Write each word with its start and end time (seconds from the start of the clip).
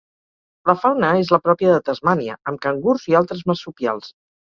La 0.69 0.73
fauna 0.85 1.11
és 1.25 1.29
la 1.35 1.39
pròpia 1.49 1.75
de 1.77 1.85
Tasmània 1.91 2.41
amb 2.53 2.65
cangurs 2.67 3.09
i 3.15 3.19
altres 3.25 3.49
marsupials. 3.55 4.15